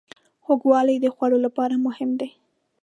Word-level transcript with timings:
خوږوالی 0.43 0.95
د 1.01 1.05
خوړو 1.15 1.37
لپاره 1.45 1.75
مهم 1.85 2.09
دی. 2.19 2.29